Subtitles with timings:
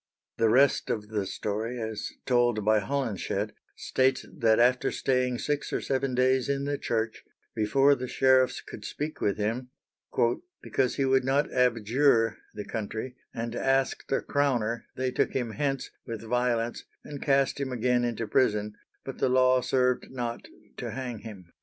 [0.39, 5.79] The rest of the story, as told by Holinshed, states that after staying six or
[5.79, 9.69] seven days in the church, before the sheriffs could speak with him,
[10.63, 15.91] "because he would not abjure (the country) and asked a crowner, they took him hence,
[16.07, 18.73] with violence, and cast him again into prison,
[19.05, 20.47] but the law served not
[20.77, 21.51] to hang him."